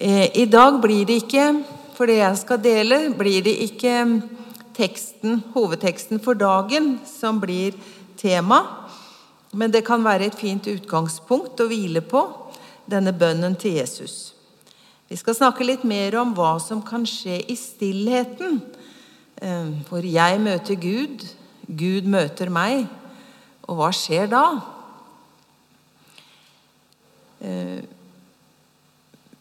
[0.00, 1.44] Eh, I dag blir det ikke,
[1.96, 3.94] for det jeg skal dele, blir det ikke
[4.76, 7.72] teksten, hovedteksten for dagen som blir
[8.20, 8.58] tema,
[9.56, 12.26] men det kan være et fint utgangspunkt å hvile på,
[12.84, 14.34] denne bønnen til Jesus.
[15.08, 18.60] Vi skal snakke litt mer om hva som kan skje i stillheten,
[19.40, 21.24] for hvor jeg møter Gud,
[21.66, 22.84] Gud møter meg,
[23.64, 24.44] og hva skjer da?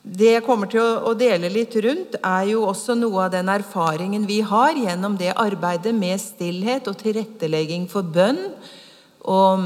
[0.06, 4.28] Det jeg kommer til å dele litt rundt, er jo også noe av den erfaringen
[4.30, 8.38] vi har gjennom det arbeidet med stillhet og tilrettelegging for bønn
[9.26, 9.64] og,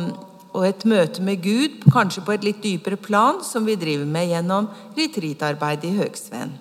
[0.55, 4.31] og et møte med Gud, kanskje på et litt dypere plan, som vi driver med
[4.31, 6.55] gjennom retreatarbeidet i Høgsveen.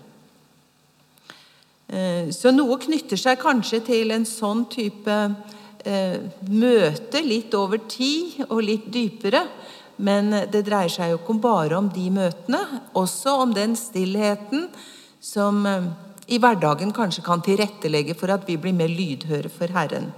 [1.89, 5.21] Eh, så noe knytter seg kanskje til en sånn type
[5.87, 6.19] eh,
[6.51, 9.47] møte, litt over tid og litt dypere.
[9.99, 12.61] Men det dreier seg jo ikke bare om de møtene,
[12.95, 14.69] også om den stillheten
[15.21, 15.91] som eh,
[16.31, 20.13] i hverdagen kanskje kan tilrettelegge for at vi blir mer lydhøre for Herren.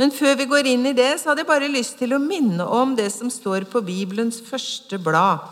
[0.00, 2.64] Men før vi går inn i det, så hadde jeg bare lyst til å minne
[2.64, 5.44] om det som står på Bibelens første blad.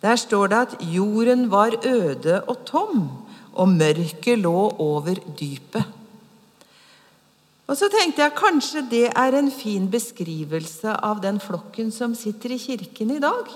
[0.00, 3.04] Der står det at jorden var øde og tom,
[3.56, 5.95] og mørket lå over dypet.
[7.66, 12.54] Og så tenkte jeg kanskje det er en fin beskrivelse av den flokken som sitter
[12.54, 13.50] i kirken i dag.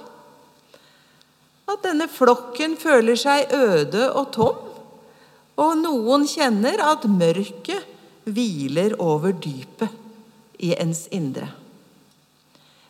[1.70, 4.66] At denne flokken føler seg øde og tom,
[5.60, 7.86] og noen kjenner at mørket
[8.26, 9.94] hviler over dypet
[10.58, 11.46] i ens indre.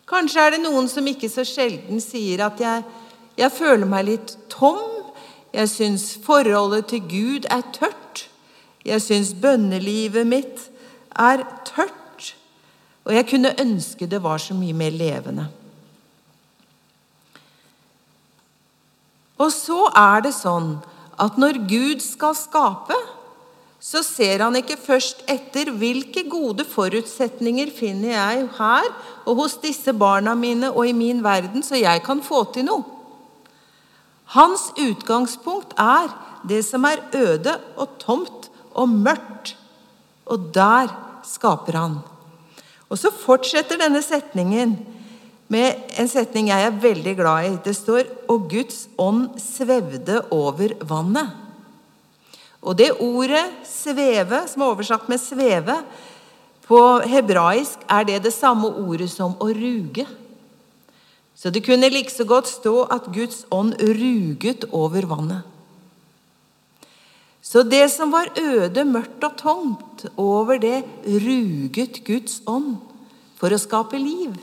[0.08, 2.82] Kanskje er det noen som ikke så sjelden sier at jeg,
[3.38, 4.80] jeg føler meg litt tom,
[5.52, 8.24] jeg syns forholdet til Gud er tørt,
[8.86, 10.69] jeg syns bønnelivet mitt
[11.18, 12.34] er tørt,
[13.04, 15.48] og jeg kunne ønske det var så mye mer levende.
[19.40, 20.74] Og så er det sånn
[21.20, 22.96] at når Gud skal skape,
[23.80, 28.88] så ser han ikke først etter hvilke gode forutsetninger finner jeg her
[29.24, 32.84] og hos disse barna mine og i min verden, så jeg kan få til noe.
[34.36, 36.12] Hans utgangspunkt er
[36.46, 39.56] det som er øde og tomt og mørkt.
[40.30, 40.90] Og der
[41.26, 41.98] skaper han.
[42.90, 44.74] Og så fortsetter denne setningen
[45.50, 47.58] med en setning jeg er veldig glad i.
[47.64, 51.30] Det står 'Og Guds ånd svevde over vannet'.
[52.62, 55.84] Og det ordet 'sveve', som er oversatt med 'sveve',
[56.70, 60.06] på hebraisk er det det samme ordet som å ruge.
[61.34, 65.42] Så det kunne like så godt stå at Guds ånd ruget over vannet.
[67.50, 72.76] Så det som var øde, mørkt og tomt, over det ruget Guds ånd
[73.40, 74.36] for å skape liv.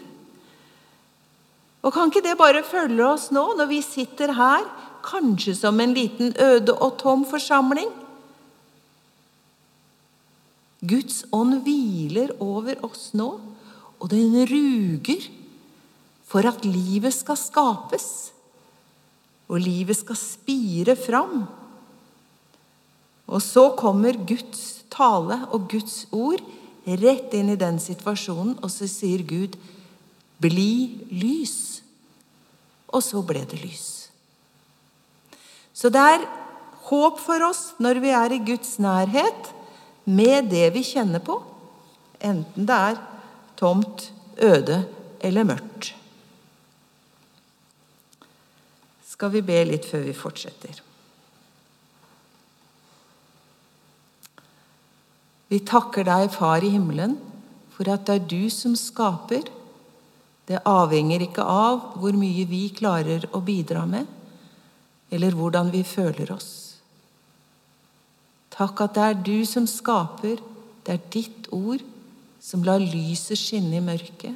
[1.87, 4.65] Og Kan ikke det bare følge oss nå, når vi sitter her,
[5.07, 7.87] kanskje som en liten øde og tom forsamling?
[10.83, 13.29] Guds ånd hviler over oss nå,
[13.97, 15.29] og den ruger
[16.27, 18.09] for at livet skal skapes,
[19.47, 21.47] og livet skal spire fram.
[23.27, 26.43] Og så kommer Guds tale og Guds ord
[26.87, 29.57] rett inn i den situasjonen, og så sier Gud
[30.39, 31.81] 'bli lys'.
[32.87, 34.09] Og så ble det lys.
[35.73, 36.23] Så det er
[36.87, 39.51] håp for oss når vi er i Guds nærhet
[40.05, 41.43] med det vi kjenner på,
[42.23, 42.97] enten det er
[43.59, 44.87] tomt, øde
[45.19, 45.93] eller mørkt.
[49.03, 50.86] Skal vi be litt før vi fortsetter?
[55.47, 57.15] Vi takker deg, Far i himmelen,
[57.71, 59.47] for at det er du som skaper.
[60.47, 64.07] Det avhenger ikke av hvor mye vi klarer å bidra med,
[65.11, 66.49] eller hvordan vi føler oss.
[68.57, 70.41] Takk at det er du som skaper,
[70.83, 71.83] det er ditt ord
[72.41, 74.35] som lar lyset skinne i mørket.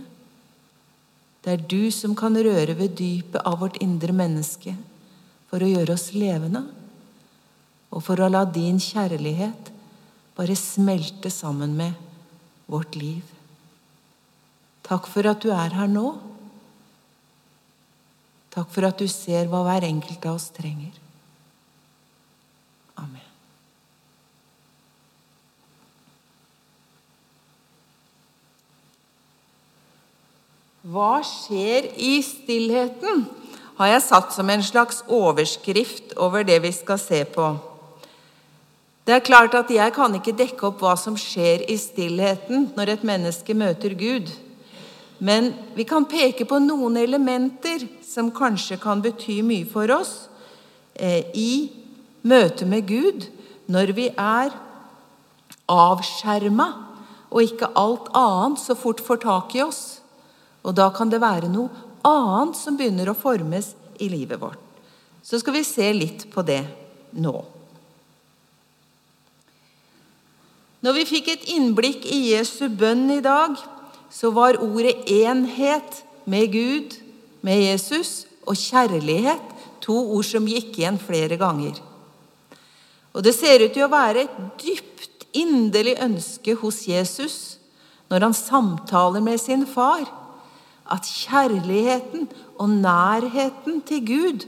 [1.42, 4.76] Det er du som kan røre ved dypet av vårt indre menneske
[5.50, 6.62] for å gjøre oss levende,
[7.92, 9.72] og for å la din kjærlighet
[10.38, 11.94] bare smelte sammen med
[12.72, 13.24] vårt liv.
[14.88, 16.14] Takk for at du er her nå.
[18.52, 20.96] Takk for at du ser hva hver enkelt av oss trenger.
[23.00, 23.28] Amen.
[30.92, 33.30] Hva skjer i stillheten?
[33.82, 37.48] har jeg satt som en slags overskrift over det vi skal se på.
[39.06, 42.94] Det er klart at Jeg kan ikke dekke opp hva som skjer i stillheten når
[42.94, 44.30] et menneske møter Gud.
[45.20, 50.28] Men vi kan peke på noen elementer som kanskje kan bety mye for oss
[50.94, 51.72] eh, i
[52.22, 53.28] møte med Gud
[53.72, 54.54] når vi er
[55.72, 56.68] avskjerma
[57.32, 60.02] og ikke alt annet så fort får tak i oss.
[60.66, 61.70] Og da kan det være noe
[62.06, 64.60] annet som begynner å formes i livet vårt.
[65.24, 66.64] Så skal vi se litt på det
[67.14, 67.36] nå.
[70.82, 73.54] Når vi fikk et innblikk i Jesu bønn i dag,
[74.10, 76.98] så var ordet enhet med Gud,
[77.46, 79.52] med Jesus, og kjærlighet
[79.82, 81.78] to ord som gikk igjen flere ganger.
[83.14, 87.36] Og det ser ut til å være et dypt, inderlig ønske hos Jesus
[88.12, 90.04] når han samtaler med sin far,
[90.92, 92.26] at kjærligheten
[92.60, 94.44] og nærheten til Gud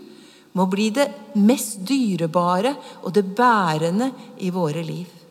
[0.60, 1.08] må bli det
[1.40, 4.12] mest dyrebare og det bærende
[4.44, 5.23] i våre liv.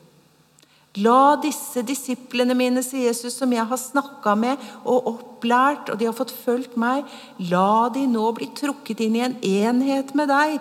[1.00, 6.08] La disse disiplene mine, sier Jesus, som jeg har snakka med og opplært, og de
[6.08, 7.06] har fått fulgt meg,
[7.48, 10.58] la de nå bli trukket inn i en enhet med deg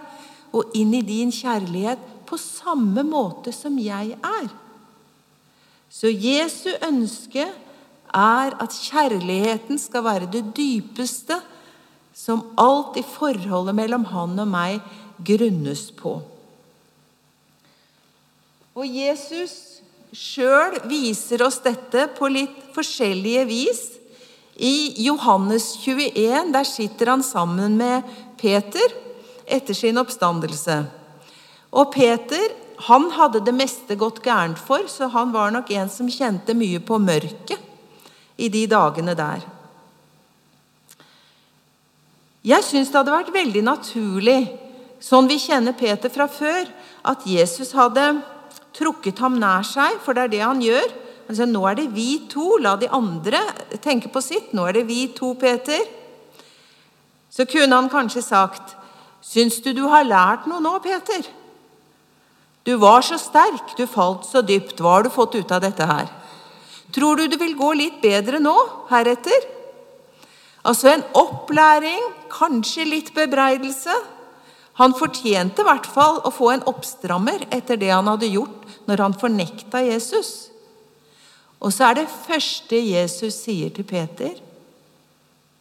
[0.56, 4.48] og inn i din kjærlighet på samme måte som jeg er.
[5.92, 7.50] Så Jesu ønske
[8.16, 11.42] er at kjærligheten skal være det dypeste
[12.16, 14.80] som alt i forholdet mellom han og meg
[15.28, 16.22] grunnes på.
[18.72, 19.81] Og Jesus
[20.12, 23.82] sjøl viser oss dette på litt forskjellige vis.
[24.62, 28.08] I Johannes 21 der sitter han sammen med
[28.42, 28.94] Peter
[29.48, 30.84] etter sin oppstandelse.
[31.72, 32.52] Og Peter
[32.88, 36.82] han hadde det meste gått gærent for, så han var nok en som kjente mye
[36.82, 37.60] på mørket
[38.42, 39.44] i de dagene der.
[42.42, 44.40] Jeg syns det hadde vært veldig naturlig,
[45.02, 46.66] sånn vi kjenner Peter fra før,
[47.06, 48.16] at Jesus hadde
[48.76, 50.94] trukket ham nær seg, for det er det han gjør.
[51.30, 53.40] Altså, nå er det vi to, la de andre
[53.84, 54.52] tenke på sitt.
[54.56, 55.84] Nå er det vi to, Peter.
[57.32, 58.76] Så kunne han kanskje sagt,
[59.22, 61.30] 'Syns du du har lært noe nå, Peter?'
[62.66, 64.82] 'Du var så sterk, du falt så dypt.
[64.82, 66.10] Hva har du fått ut av dette her?'
[66.92, 68.58] 'Tror du det vil gå litt bedre nå,
[68.90, 69.48] heretter?'
[70.66, 73.94] Altså en opplæring, kanskje litt bebreidelse.
[74.80, 79.04] Han fortjente i hvert fall å få en oppstrammer etter det han hadde gjort når
[79.04, 80.52] han fornekta Jesus.
[81.62, 84.34] Og så er det første Jesus sier til Peter,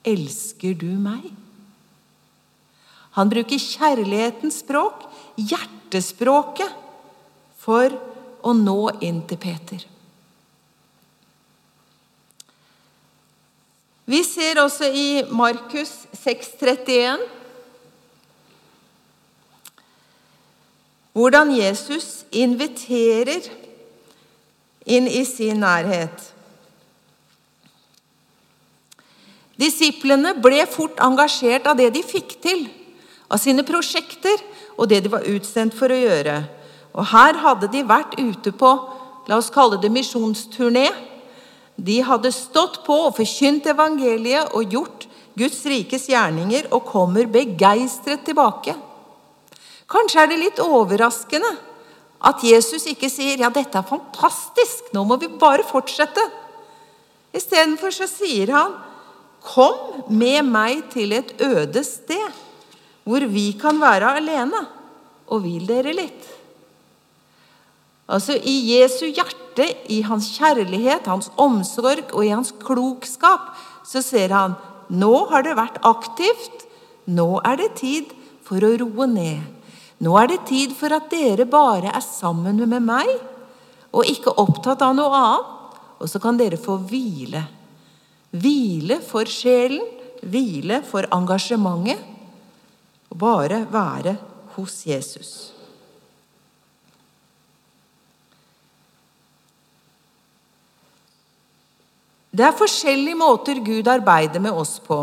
[0.04, 1.34] 'Elsker du meg?'
[3.18, 5.02] Han bruker kjærlighetens språk,
[5.36, 6.70] hjertespråket,
[7.58, 7.92] for
[8.40, 9.82] å nå inn til Peter.
[14.10, 17.39] Vi ser også i Markus 6,31
[21.16, 23.48] hvordan Jesus inviterer
[24.86, 26.30] inn i sin nærhet.
[29.60, 32.64] Disiplene ble fort engasjert av det de fikk til,
[33.28, 34.40] av sine prosjekter
[34.78, 36.40] og det de var utsendt for å gjøre.
[36.96, 38.70] Og her hadde de vært ute på
[39.28, 40.88] la oss kalle det misjonsturné.
[41.76, 45.06] De hadde stått på og forkynt evangeliet og gjort
[45.38, 48.74] Guds rikes gjerninger og kommer begeistret tilbake.
[49.90, 51.50] Kanskje er det litt overraskende
[52.20, 56.30] at Jesus ikke sier 'ja, dette er fantastisk, nå må vi bare fortsette'.
[57.34, 58.74] Istedenfor så sier han
[59.40, 62.30] 'kom med meg til et øde sted,
[63.04, 64.66] hvor vi kan være alene,
[65.26, 66.28] og vil dere litt'.
[68.08, 73.54] Altså I Jesu hjerte, i hans kjærlighet, hans omsorg og i hans klokskap,
[73.84, 74.54] så ser han
[74.90, 76.66] nå har det vært aktivt,
[77.06, 78.10] nå er det tid
[78.42, 79.59] for å roe ned.
[80.00, 83.10] Nå er det tid for at dere bare er sammen med meg,
[83.90, 85.56] og ikke opptatt av noe annet.
[86.00, 87.42] Og så kan dere få hvile.
[88.32, 89.82] Hvile for sjelen,
[90.24, 92.00] hvile for engasjementet.
[93.10, 94.14] Og bare være
[94.54, 95.32] hos Jesus.
[102.30, 105.02] Det er forskjellige måter Gud arbeider med oss på.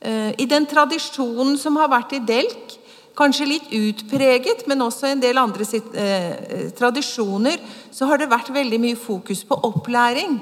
[0.00, 2.78] Eh, I den tradisjonen som har vært i Delk,
[3.18, 7.58] kanskje litt utpreget, men også en del andre sitt, eh, tradisjoner,
[7.90, 10.40] så har det vært veldig mye fokus på opplæring.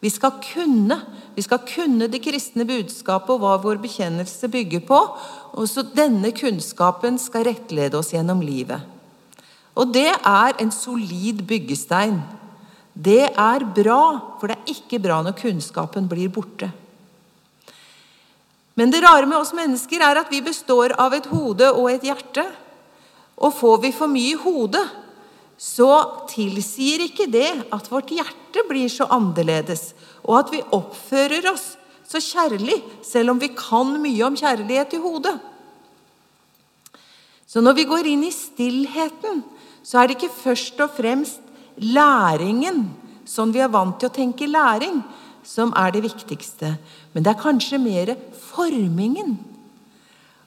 [0.00, 1.00] Vi skal kunne
[1.32, 4.98] vi skal kunne det kristne budskapet og hva vår bekjennelse bygger på.
[5.56, 8.82] Og så denne kunnskapen skal rettlede oss gjennom livet.
[9.72, 12.20] Og det er en solid byggestein.
[12.92, 16.68] Det er bra, for det er ikke bra når kunnskapen blir borte.
[18.74, 22.04] Men det rare med oss mennesker er at vi består av et hode og et
[22.08, 22.44] hjerte.
[23.42, 24.84] Og får vi for mye i hodet,
[25.62, 29.92] så tilsier ikke det at vårt hjerte blir så annerledes,
[30.26, 31.74] og at vi oppfører oss
[32.08, 35.36] så kjærlig, selv om vi kan mye om kjærlighet i hodet.
[37.46, 39.42] Så når vi går inn i stillheten,
[39.84, 41.42] så er det ikke først og fremst
[41.76, 42.86] læringen,
[43.28, 45.02] sånn vi er vant til å tenke læring,
[45.42, 46.76] som er det viktigste.
[47.12, 48.14] Men det er kanskje mer
[48.50, 49.36] formingen.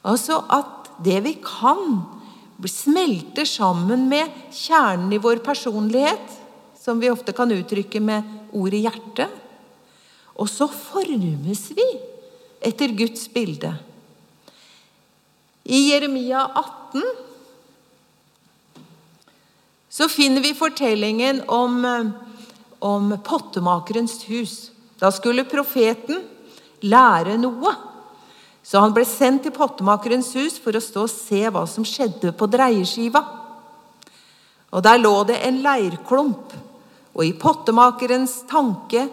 [0.06, 2.04] Altså at det vi kan,
[2.66, 6.38] smelter sammen med kjernen i vår personlighet,
[6.80, 8.24] som vi ofte kan uttrykke med
[8.56, 9.28] ordet hjerte.
[10.40, 11.88] Og så formes vi
[12.64, 13.74] etter Guds bilde.
[15.66, 17.04] I Jeremia 18
[19.90, 21.80] så finner vi fortellingen om,
[22.80, 24.56] om pottemakerens hus.
[25.00, 26.24] Da skulle profeten
[26.86, 27.74] lære noe.
[28.66, 32.34] Så han ble sendt til pottemakerens hus for å stå og se hva som skjedde
[32.34, 33.22] på dreieskiva.
[34.74, 36.56] Og Der lå det en leirklump,
[37.16, 39.06] og i pottemakerens tanke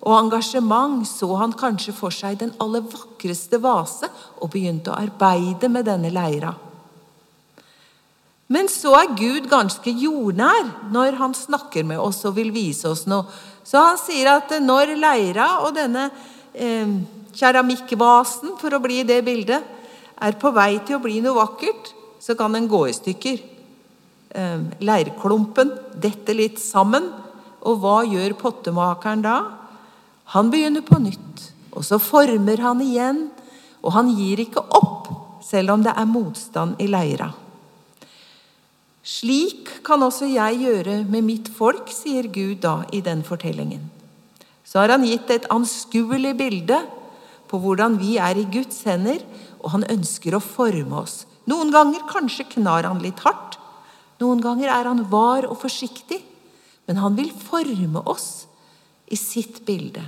[0.00, 4.08] og engasjement så han kanskje for seg den aller vakreste vase
[4.40, 6.54] og begynte å arbeide med denne leira.
[8.50, 13.04] Men så er Gud ganske jordnær når han snakker med oss og vil vise oss
[13.06, 13.28] noe.
[13.64, 16.08] Så han sier at når leira og denne
[16.54, 16.90] eh,
[17.36, 19.64] keramikkvasen, for å bli det bildet,
[20.20, 23.40] er på vei til å bli noe vakkert, så kan den gå i stykker.
[24.30, 27.08] Eh, leirklumpen detter litt sammen,
[27.60, 29.36] og hva gjør pottemakeren da?
[30.36, 33.28] Han begynner på nytt, og så former han igjen.
[33.80, 35.08] Og han gir ikke opp,
[35.44, 37.30] selv om det er motstand i leira.
[39.06, 43.88] Slik kan også jeg gjøre med mitt folk, sier Gud da i den fortellingen.
[44.64, 46.78] Så har han gitt et anskuelig bilde
[47.50, 49.22] på hvordan vi er i Guds hender,
[49.60, 51.24] og han ønsker å forme oss.
[51.50, 53.56] Noen ganger kanskje knar han litt hardt.
[54.20, 56.20] Noen ganger er han var og forsiktig.
[56.86, 58.48] Men han vil forme oss
[59.10, 60.02] i sitt bilde.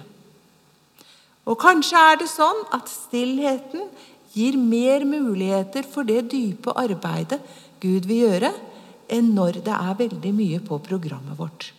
[1.47, 3.89] Og kanskje er det sånn at stillheten
[4.35, 7.41] gir mer muligheter for det dype arbeidet
[7.83, 8.53] Gud vil gjøre,
[9.13, 11.71] enn når det er veldig mye på programmet vårt.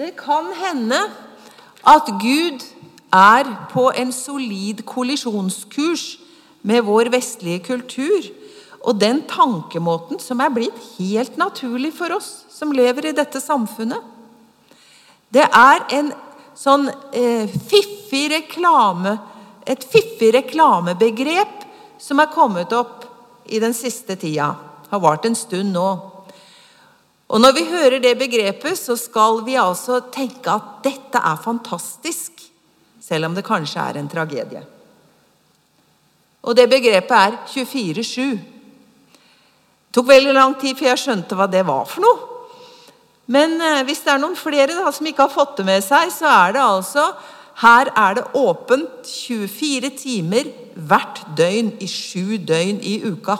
[0.00, 0.98] Det kan hende
[1.84, 2.62] at Gud
[3.12, 6.04] er på en solid kollisjonskurs
[6.62, 8.28] med vår vestlige kultur
[8.80, 14.00] og den tankemåten som er blitt helt naturlig for oss som lever i dette samfunnet.
[15.30, 16.12] Det er en
[16.58, 19.16] sånn eh, fiffig reklame,
[19.70, 21.66] et fiffig reklamebegrep
[22.00, 23.04] som er kommet opp
[23.50, 24.54] i den siste tida.
[24.90, 25.88] Har vart en stund nå.
[27.30, 32.32] Og Når vi hører det begrepet, så skal vi altså tenke at dette er fantastisk,
[33.00, 34.62] selv om det kanskje er en tragedie.
[36.42, 38.40] Og det begrepet er 24-7.
[39.90, 42.26] Det tok veldig lang tid før jeg skjønte hva det var for noe.
[43.30, 46.10] Men eh, hvis det er noen flere da, som ikke har fått det med seg,
[46.14, 47.04] så er det altså
[47.60, 53.36] Her er det åpent 24 timer hvert døgn i sju døgn i uka.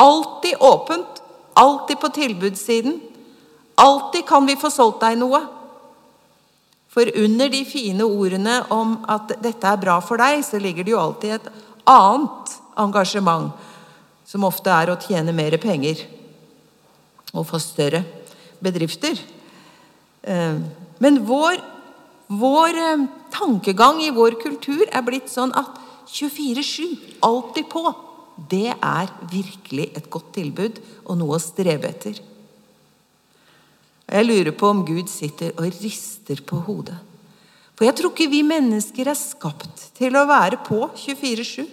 [0.00, 1.20] Alltid åpent.
[1.54, 2.98] Alltid på tilbudssiden.
[3.74, 5.40] Alltid kan vi få solgt deg noe.
[6.94, 10.94] For under de fine ordene om at dette er bra for deg, så ligger det
[10.94, 11.48] jo alltid et
[11.90, 13.50] annet engasjement
[14.26, 16.04] som ofte er å tjene mer penger
[17.34, 18.04] og få større
[18.62, 19.18] bedrifter.
[20.22, 20.60] Eh,
[21.02, 21.58] men vår,
[22.28, 27.82] vår eh, tankegang i vår kultur er blitt sånn at 24-7, alltid på,
[28.50, 32.18] det er virkelig et godt tilbud og noe å strebe etter.
[34.04, 36.98] Jeg lurer på om Gud sitter og rister på hodet.
[37.74, 41.64] For jeg tror ikke vi mennesker er skapt til å være på 24-7.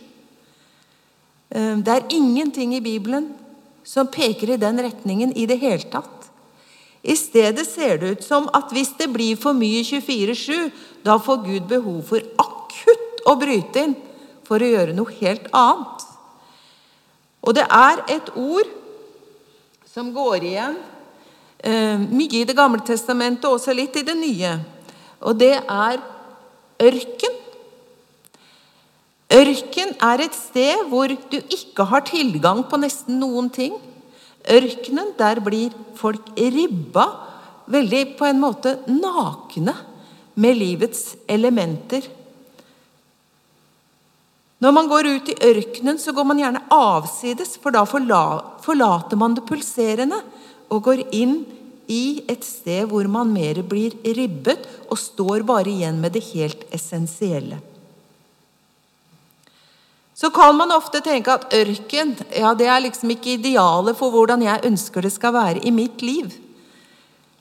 [1.51, 3.29] Eh, det er ingenting i Bibelen
[3.83, 6.20] som peker i den retningen i det hele tatt.
[7.01, 10.69] I stedet ser det ut som at hvis det blir for mye 24-7,
[11.05, 13.95] da får Gud behov for akutt å bryte inn
[14.45, 16.05] for å gjøre noe helt annet.
[17.41, 18.69] Og det er et ord
[19.89, 20.77] som går igjen
[21.57, 24.55] eh, mye i Det gamle testamentet, og også litt i det nye.
[25.25, 26.01] Og det er
[26.81, 27.37] ørken.
[29.31, 33.73] Ørken er et sted hvor du ikke har tilgang på nesten noen ting.
[34.49, 37.05] Ørkenen, der blir folk ribba
[37.71, 39.75] veldig på en måte nakne
[40.41, 42.07] med livets elementer.
[44.61, 49.37] Når man går ut i ørkenen, så går man gjerne avsides, for da forlater man
[49.37, 50.21] det pulserende
[50.69, 51.41] og går inn
[51.91, 56.63] i et sted hvor man mer blir ribbet og står bare igjen med det helt
[56.73, 57.57] essensielle
[60.21, 64.43] så kan man ofte tenke at ørken ja, det er liksom ikke idealet for hvordan
[64.45, 66.29] jeg ønsker det skal være i mitt liv.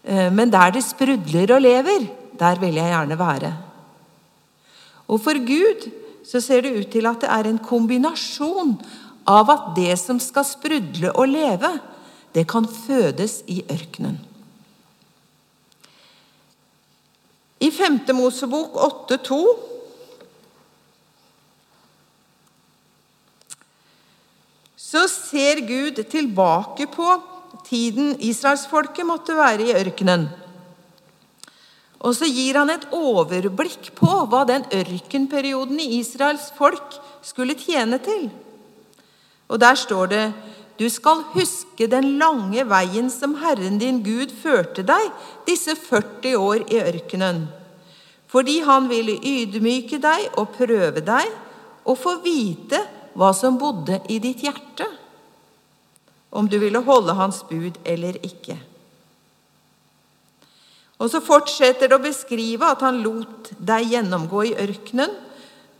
[0.00, 2.06] Eh, men der det sprudler og lever,
[2.40, 3.52] der vil jeg gjerne være.
[5.12, 5.90] Og for Gud
[6.24, 8.78] så ser det ut til at det er en kombinasjon
[9.28, 11.74] av at det som skal sprudle og leve,
[12.32, 14.16] det kan fødes i ørkenen.
[17.60, 18.06] I 5.
[18.16, 18.78] Mosebok
[19.10, 19.69] 8,2
[24.90, 27.06] så ser Gud tilbake på
[27.66, 30.26] tiden israelsfolket måtte være i ørkenen.
[32.00, 38.00] Og så gir han et overblikk på hva den ørkenperioden i Israels folk skulle tjene
[38.02, 38.30] til.
[39.50, 40.24] Og der står det
[40.80, 45.10] du skal huske den lange veien som Herren din Gud førte deg
[45.44, 47.42] disse 40 år i ørkenen,
[48.30, 51.28] fordi han ville ydmyke deg og prøve deg
[51.84, 52.80] og få vite
[53.18, 54.86] hva som bodde i ditt hjerte
[56.30, 58.56] om du ville holde hans bud eller ikke.
[61.00, 65.16] Og så fortsetter det å beskrive at han lot deg gjennomgå i ørkenen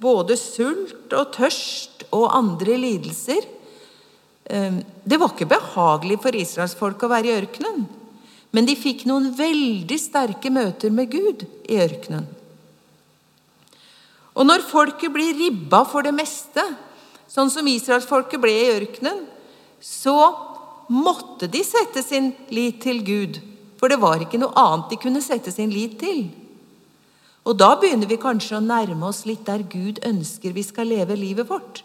[0.01, 3.45] både sult og tørst og andre lidelser.
[4.51, 7.85] Ehm, det var ikke behagelig for israelsfolk å være i ørkenen,
[8.51, 12.25] men de fikk noen veldig sterke møter med Gud i ørkenen.
[14.41, 16.65] Og når folket blir ribba for det meste,
[17.31, 19.25] sånn som israelsfolket ble i ørkenen,
[19.81, 20.17] så
[20.91, 23.39] måtte de sette sin lit til Gud.
[23.81, 26.27] For det var ikke noe annet de kunne sette sin lit til.
[27.49, 31.17] Og da begynner vi kanskje å nærme oss litt der Gud ønsker vi skal leve
[31.17, 31.85] livet vårt.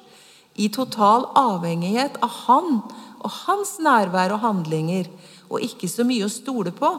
[0.55, 2.81] I total avhengighet av Han
[3.25, 5.07] og Hans nærvær og handlinger,
[5.49, 6.89] og ikke så mye å stole på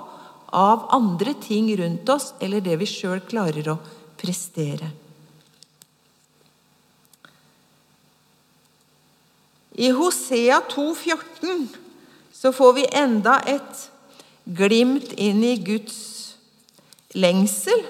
[0.57, 3.81] av andre ting rundt oss eller det vi sjøl klarer å
[4.17, 4.93] prestere.
[9.77, 11.67] I Hosea 2,14
[12.33, 13.83] så får vi enda et
[14.45, 15.99] glimt inn i Guds
[17.13, 17.83] lengsel.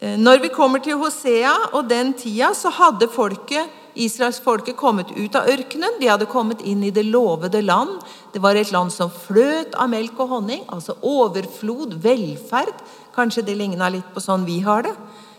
[0.00, 5.36] Eh, når vi kommer til Hosea og den tida, så hadde folket, israelsfolket kommet ut
[5.36, 5.98] av ørkenen.
[6.00, 7.98] De hadde kommet inn i det lovede land.
[8.32, 12.72] Det var et land som fløt av melk og honning, altså overflod, velferd.
[13.12, 14.96] Kanskje det ligna litt på sånn vi har det.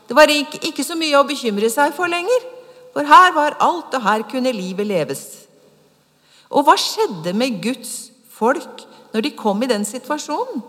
[0.08, 2.48] Det var ikke, så mye å bekymre seg for lenger,
[2.94, 5.24] for her var alt, og her kunne livet leves.
[6.54, 10.62] Og hva skjedde med Guds folk når de kom i den situasjonen?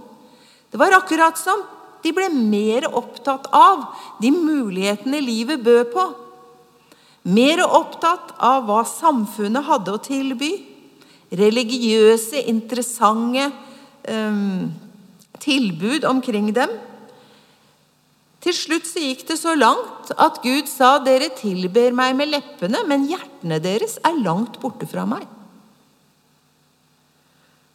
[0.72, 1.60] Det var akkurat som
[2.04, 3.86] de ble mer opptatt av
[4.20, 6.06] de mulighetene livet bød på.
[7.24, 10.50] Mer opptatt av hva samfunnet hadde å tilby.
[11.34, 13.46] Religiøse, interessante
[14.08, 14.68] um,
[15.40, 16.74] tilbud omkring dem.
[18.44, 22.83] Til slutt så gikk det så langt at Gud sa, 'Dere tilber meg med leppene,
[22.85, 25.30] men hjertene deres er langt borte fra meg.'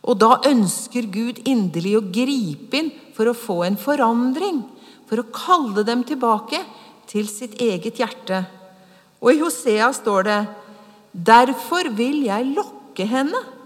[0.05, 4.61] Og da ønsker Gud inderlig å gripe inn for å få en forandring,
[5.09, 6.61] for å kalle dem tilbake
[7.09, 8.45] til sitt eget hjerte.
[9.19, 10.41] Og i Hosea står det,
[11.17, 13.57] 'Derfor vil jeg lokke henne'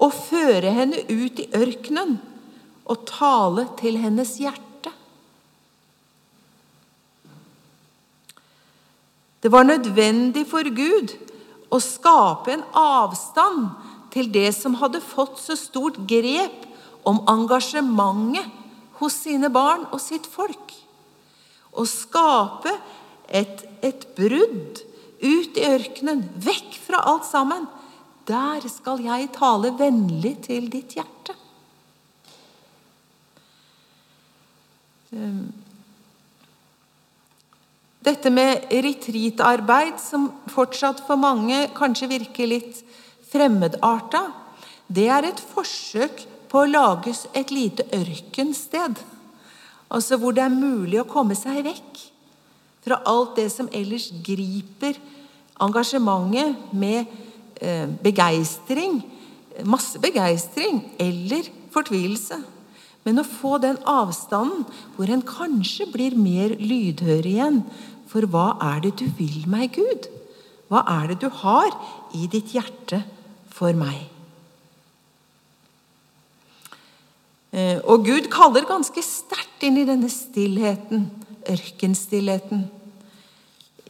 [0.00, 2.16] og føre henne ut i ørkenen
[2.88, 4.69] og tale til hennes hjerte.
[9.40, 11.14] Det var nødvendig for Gud
[11.72, 13.70] å skape en avstand
[14.12, 16.66] til det som hadde fått så stort grep
[17.08, 18.58] om engasjementet
[19.00, 20.74] hos sine barn og sitt folk.
[21.72, 22.74] Å skape
[23.30, 24.82] et, et brudd
[25.20, 27.64] ut i ørkenen, vekk fra alt sammen.
[28.28, 31.36] Der skal jeg tale vennlig til ditt hjerte.
[38.10, 42.80] Dette med retreatarbeid, som fortsatt for mange kanskje virker litt
[43.30, 44.24] fremmedarta,
[44.90, 48.98] det er et forsøk på å lages et lite ørkensted.
[49.94, 52.00] Altså hvor det er mulig å komme seg vekk
[52.82, 54.98] fra alt det som ellers griper
[55.62, 57.12] engasjementet med
[57.62, 59.04] eh, begeistring,
[59.62, 62.40] masse begeistring eller fortvilelse.
[63.06, 67.62] Men å få den avstanden hvor en kanskje blir mer lydhør igjen
[68.10, 70.08] for hva er det du vil meg, Gud?
[70.70, 71.70] Hva er det du har
[72.14, 73.02] i ditt hjerte
[73.54, 74.08] for meg?
[77.50, 81.08] Eh, og Gud kaller ganske sterkt inn i denne stillheten,
[81.50, 82.68] ørkenstillheten.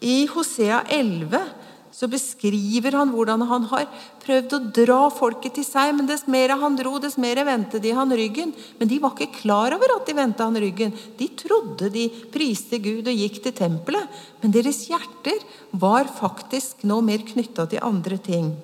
[0.00, 1.42] I Hosea 11
[1.90, 3.86] så beskriver han hvordan han har
[4.22, 5.90] prøvd å dra folket til seg.
[5.96, 8.54] Men dess mer han dro, dess mer vendte de han ryggen.
[8.78, 10.94] Men de var ikke klar over at de vendte han ryggen.
[11.18, 14.22] De trodde de priste Gud og gikk til tempelet.
[14.40, 15.42] Men deres hjerter
[15.82, 18.54] var faktisk nå mer knytta til andre ting.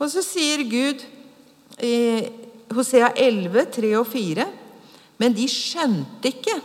[0.00, 1.04] Og så sier Gud
[1.84, 1.96] i
[2.72, 4.48] Hosea 11, 3 og 4.:
[5.20, 6.56] Men de skjønte ikke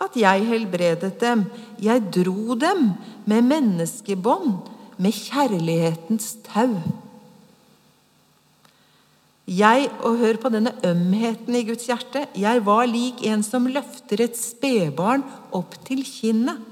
[0.00, 1.46] at jeg helbredet dem.
[1.82, 2.92] Jeg dro dem
[3.28, 4.60] med menneskebånd,
[4.96, 6.76] med kjærlighetens tau.
[9.48, 14.22] Jeg, og hør på denne ømheten i Guds hjerte, jeg var lik en som løfter
[14.22, 16.62] et spedbarn opp til kinnet.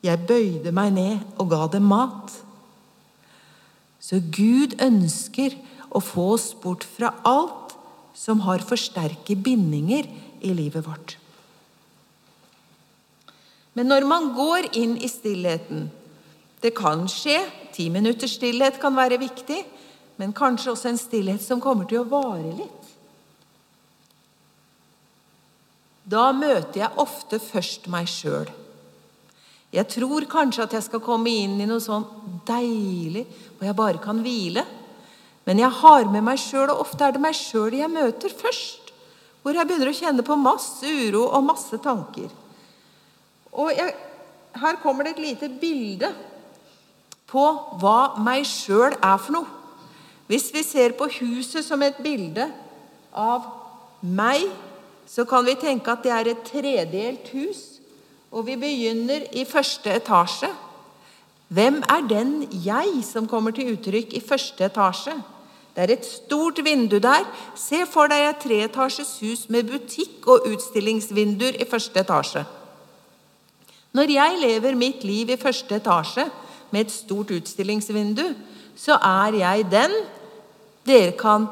[0.00, 2.32] Jeg bøyde meg ned og ga dem mat.
[4.00, 5.58] Så Gud ønsker
[5.92, 7.76] å få oss bort fra alt
[8.16, 10.08] som har for sterke bindinger
[10.40, 11.19] i livet vårt.
[13.78, 15.88] Men når man går inn i stillheten
[16.60, 17.38] Det kan skje.
[17.72, 19.62] Ti minutters stillhet kan være viktig,
[20.20, 22.88] men kanskje også en stillhet som kommer til å vare litt.
[26.04, 28.50] Da møter jeg ofte først meg sjøl.
[29.70, 32.04] Jeg tror kanskje at jeg skal komme inn i noe sånn
[32.48, 33.22] deilig
[33.56, 34.66] hvor jeg bare kan hvile.
[35.46, 38.90] Men jeg har med meg sjøl, og ofte er det meg sjøl jeg møter først.
[39.40, 42.28] Hvor jeg begynner å kjenne på masse uro og masse tanker.
[43.52, 43.94] Og jeg,
[44.60, 46.10] her kommer det et lite bilde
[47.30, 47.44] på
[47.80, 49.56] hva meg sjøl er for noe.
[50.30, 52.46] Hvis vi ser på huset som et bilde
[53.10, 53.48] av
[54.06, 54.46] meg,
[55.10, 57.62] så kan vi tenke at det er et tredelt hus.
[58.30, 60.50] Og vi begynner i første etasje.
[61.50, 65.16] Hvem er den jeg som kommer til uttrykk i første etasje?
[65.74, 67.26] Det er et stort vindu der.
[67.58, 72.46] Se for deg et treetasjes hus med butikk og utstillingsvinduer i første etasje.
[73.96, 76.28] Når jeg lever mitt liv i første etasje
[76.70, 78.24] med et stort utstillingsvindu,
[78.78, 79.96] så er jeg den
[80.86, 81.46] dere kan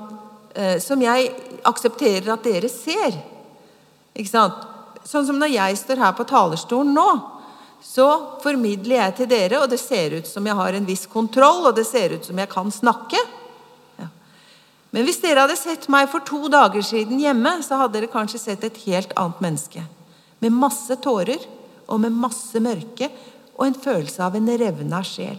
[0.55, 1.33] eh, Som jeg
[1.67, 3.17] aksepterer at dere ser.
[4.17, 4.63] Ikke sant?
[5.07, 7.09] Sånn som når jeg står her på talerstolen nå,
[7.85, 8.07] så
[8.43, 11.77] formidler jeg til dere, og det ser ut som jeg har en viss kontroll, og
[11.77, 13.21] det ser ut som jeg kan snakke.
[14.01, 14.09] Ja.
[14.95, 18.43] Men hvis dere hadde sett meg for to dager siden hjemme, så hadde dere kanskje
[18.43, 19.85] sett et helt annet menneske.
[20.43, 21.47] Med masse tårer
[21.89, 23.11] og med masse mørke
[23.59, 25.39] og en følelse av en revna sjel.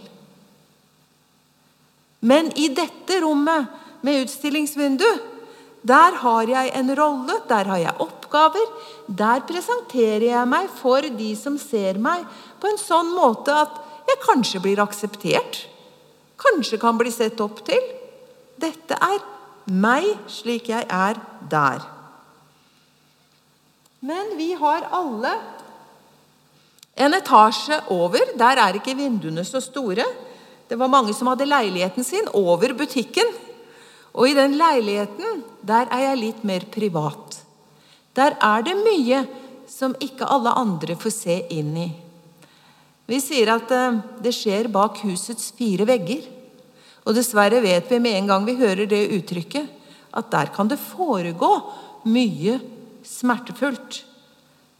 [2.20, 3.70] Men i dette rommet
[4.04, 5.08] med utstillingsvindu,
[5.80, 8.66] der har jeg en rolle, der har jeg oppgaver.
[9.08, 12.26] Der presenterer jeg meg for de som ser meg,
[12.60, 15.62] på en sånn måte at jeg kanskje blir akseptert.
[16.40, 17.80] Kanskje kan bli sett opp til.
[18.60, 19.24] Dette er
[19.72, 21.16] meg slik jeg er
[21.48, 21.80] der.
[24.04, 25.32] Men vi har alle
[27.00, 30.04] en etasje over, der er ikke vinduene så store.
[30.68, 33.30] Det var mange som hadde leiligheten sin over butikken.
[34.12, 37.40] Og i den leiligheten, der er jeg litt mer privat.
[38.16, 39.24] Der er det mye
[39.70, 41.88] som ikke alle andre får se inn i.
[43.10, 46.26] Vi sier at eh, det skjer bak husets fire vegger.
[47.06, 49.66] Og dessverre vet vi med en gang vi hører det uttrykket,
[50.14, 51.50] at der kan det foregå
[52.10, 52.58] mye
[53.06, 54.02] smertefullt.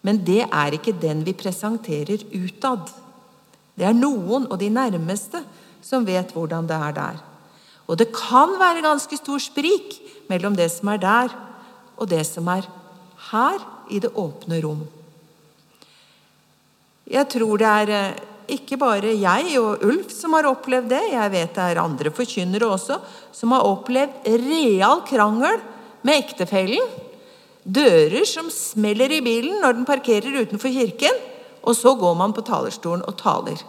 [0.06, 2.88] Men det er ikke den vi presenterer utad.
[3.76, 5.42] Det er noen, og de nærmeste,
[5.84, 7.20] som vet hvordan det er der.
[7.88, 9.98] Og det kan være ganske stor sprik
[10.30, 11.36] mellom det som er der,
[11.96, 12.68] og det som er
[13.30, 13.60] her,
[13.90, 14.84] i det åpne rom.
[17.10, 18.18] Jeg tror det er eh,
[18.54, 21.00] ikke bare jeg og Ulf som har opplevd det.
[21.10, 23.00] Jeg vet det er andre forkynnere også
[23.34, 25.58] som har opplevd real krangel
[26.06, 27.09] med ektefellen
[27.64, 31.20] Dører som smeller i bilen når den parkerer utenfor kirken,
[31.60, 33.60] og så går man på talerstolen og taler.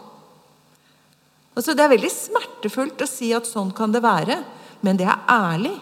[1.52, 4.40] Altså, det er veldig smertefullt å si at sånn kan det være,
[4.82, 5.76] men det er ærlig.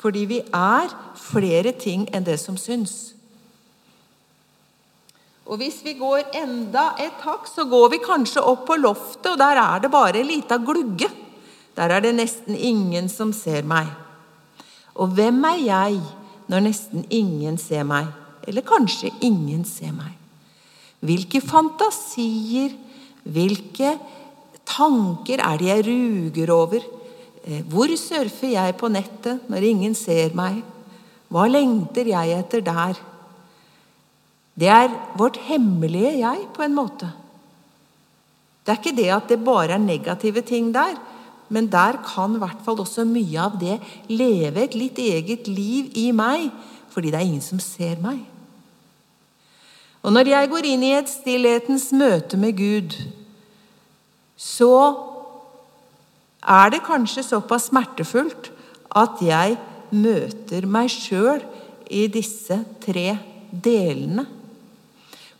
[0.00, 3.12] Fordi vi er flere ting enn det som syns.
[5.50, 9.38] Og Hvis vi går enda et hakk, så går vi kanskje opp på loftet, og
[9.40, 11.10] der er det bare ei lita glugge.
[11.76, 13.90] Der er det nesten ingen som ser meg.
[14.94, 16.00] Og hvem er jeg
[16.50, 18.08] når nesten ingen ser meg,
[18.48, 20.16] eller kanskje ingen ser meg?
[21.00, 22.74] Hvilke fantasier,
[23.24, 23.94] hvilke
[24.68, 26.84] tanker er det jeg ruger over?
[27.46, 30.60] Eh, hvor surfer jeg på nettet når ingen ser meg?
[31.30, 32.98] Hva lengter jeg etter der?
[34.60, 37.08] Det er vårt hemmelige jeg, på en måte.
[38.60, 40.98] Det er ikke det at det bare er negative ting der,
[41.50, 43.76] men der kan i hvert fall også mye av det
[44.08, 46.48] leve et litt eget liv i meg,
[46.94, 48.22] fordi det er ingen som ser meg.
[50.00, 52.94] Og når jeg går inn i et stillhetens møte med Gud,
[54.40, 54.72] så
[56.40, 58.48] er det kanskje såpass smertefullt
[58.96, 59.58] at jeg
[59.90, 61.42] møter meg sjøl
[61.90, 63.18] i disse tre
[63.50, 64.24] delene.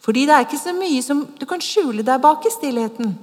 [0.00, 3.14] Fordi det er ikke så mye som du kan skjule deg bak i stillheten.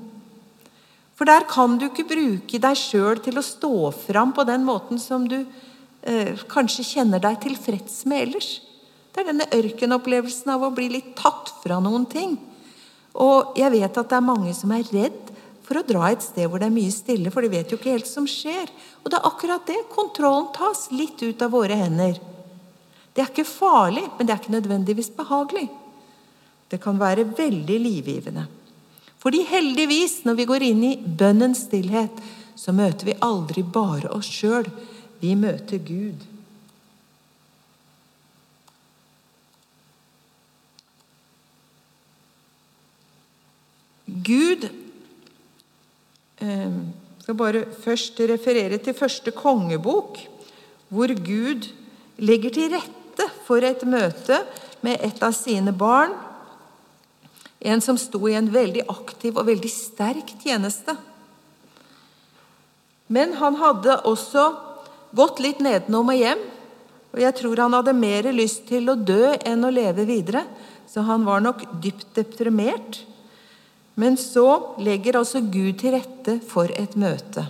[1.17, 5.01] For der kan du ikke bruke deg sjøl til å stå fram på den måten
[5.01, 8.51] som du eh, kanskje kjenner deg tilfreds med ellers.
[9.09, 12.37] Det er denne ørkenopplevelsen av å bli litt tatt fra noen ting.
[13.17, 15.33] Og jeg vet at det er mange som er redd
[15.65, 17.95] for å dra et sted hvor det er mye stille, for de vet jo ikke
[17.95, 18.69] helt som skjer.
[19.01, 19.79] Og det er akkurat det.
[19.89, 22.21] Kontrollen tas litt ut av våre hender.
[23.17, 25.65] Det er ikke farlig, men det er ikke nødvendigvis behagelig.
[26.69, 28.45] Det kan være veldig livgivende.
[29.27, 32.21] Fordi heldigvis, når vi går inn i bønnens stillhet,
[32.55, 34.69] så møter vi aldri bare oss sjøl.
[35.19, 36.21] Vi møter Gud.
[44.29, 44.63] Gud
[46.39, 46.71] Jeg
[47.25, 50.21] skal bare først referere til første kongebok,
[50.87, 51.67] hvor Gud
[52.23, 54.39] legger til rette for et møte
[54.87, 56.15] med et av sine barn
[57.59, 60.93] en som sto i en veldig aktiv og veldig sterk tjeneste.
[63.07, 64.45] Men han hadde også
[65.15, 66.41] gått litt nedenom og hjem.
[67.15, 70.43] Og jeg tror han hadde mer lyst til å dø enn å leve videre.
[70.87, 73.01] Så han var nok dypt deprimert.
[73.97, 77.47] Men så legger altså Gud til rette for et møte.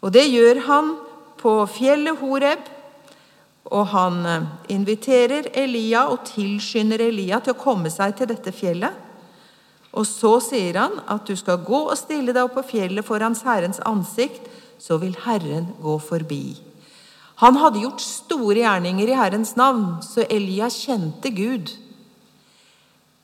[0.00, 0.94] Og det gjør han
[1.40, 2.75] på fjellet Horeb
[3.70, 9.02] og han eh, inviterer Elia og tilskynder Elia til å komme seg til dette fjellet.
[9.96, 13.36] Og så sier han at du skal gå og stille deg opp på fjellet foran
[13.46, 14.44] Herrens ansikt,
[14.78, 16.58] så vil Herren gå forbi.
[17.40, 21.72] Han hadde gjort store gjerninger i Herrens navn, så Elia kjente Gud.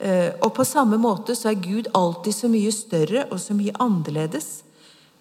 [0.03, 3.73] Eh, og på samme måte så er Gud alltid så mye større og så mye
[3.81, 4.63] annerledes.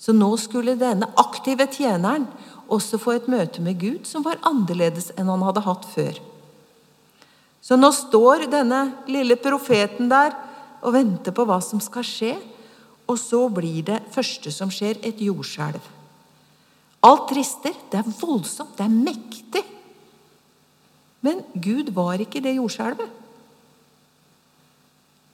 [0.03, 2.27] Så nå skulle denne aktive tjeneren
[2.73, 6.19] også få et møte med Gud som var annerledes enn han hadde hatt før.
[7.63, 10.35] Så nå står denne lille profeten der
[10.83, 12.33] og venter på hva som skal skje.
[13.07, 15.83] Og så blir det første som skjer, et jordskjelv.
[17.07, 17.75] Alt rister.
[17.91, 18.77] Det er voldsomt.
[18.79, 19.63] Det er mektig.
[21.23, 23.19] Men Gud var ikke det jordskjelvet.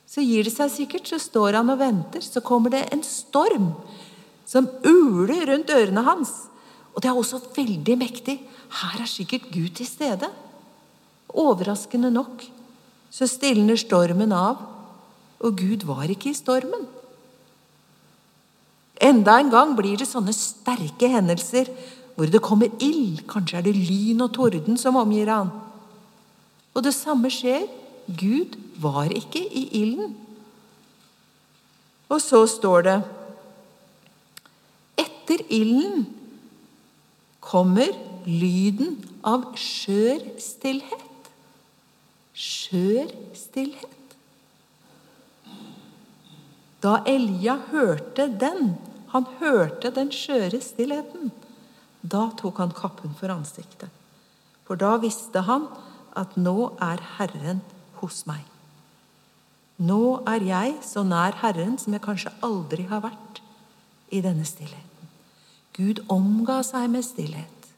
[0.08, 2.24] Så gir det seg sikkert, så står han og venter.
[2.24, 3.72] Så kommer det en storm
[4.48, 6.32] som uler rundt ørene hans.
[6.98, 8.40] Og det er også veldig mektig.
[8.74, 10.26] Her er sikkert Gud til stede.
[11.30, 12.42] Overraskende nok
[13.14, 14.58] så stilner stormen av,
[15.38, 16.88] og Gud var ikke i stormen.
[18.98, 21.70] Enda en gang blir det sånne sterke hendelser
[22.18, 23.22] hvor det kommer ild.
[23.30, 25.54] Kanskje er det lyn og torden som omgir han.
[26.74, 27.70] Og det samme skjer.
[28.10, 30.16] Gud var ikke i ilden.
[32.10, 33.00] Og så står det
[34.98, 36.08] Etter ilden
[37.48, 37.94] kommer
[38.28, 41.30] lyden av skjør stillhet.
[42.36, 43.94] Skjør stillhet.
[46.84, 48.76] Da Elia hørte den,
[49.10, 51.32] han hørte den skjøre stillheten,
[52.02, 53.90] da tok han kappen for ansiktet.
[54.68, 55.66] For da visste han
[56.18, 57.64] at nå er Herren
[57.98, 58.44] hos meg.
[59.78, 63.42] Nå er jeg så nær Herren som jeg kanskje aldri har vært
[64.14, 64.87] i denne stillheten.
[65.78, 67.68] Gud omga seg med stillhet.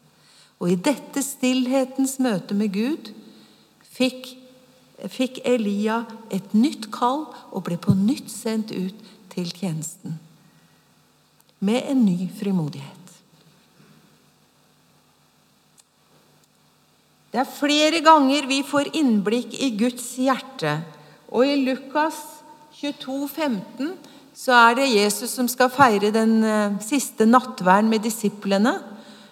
[0.61, 3.13] Og i dette stillhetens møte med Gud
[3.93, 4.33] fikk,
[5.13, 8.97] fikk Elia et nytt kall og ble på nytt sendt ut
[9.33, 10.19] til tjenesten.
[11.61, 12.97] Med en ny frimodighet.
[17.31, 20.81] Det er flere ganger vi får innblikk i Guds hjerte.
[21.31, 22.19] Og i Lukas
[22.81, 23.93] 22, 15,
[24.37, 28.77] så er det Jesus som skal feire den eh, siste nattverden med disiplene.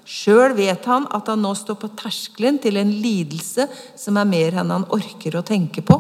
[0.09, 4.59] Sjøl vet han at han nå står på terskelen til en lidelse som er mer
[4.59, 5.99] enn han orker å tenke på.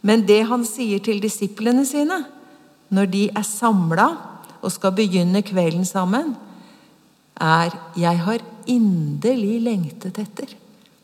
[0.00, 2.22] Men det han sier til disiplene sine
[2.90, 4.08] når de er samla
[4.60, 6.34] og skal begynne kvelden sammen,
[7.40, 10.56] er 'Jeg har inderlig lengtet etter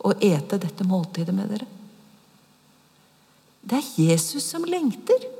[0.04, 1.66] å ete dette måltidet med dere'.
[3.64, 5.35] Det er Jesus som lengter.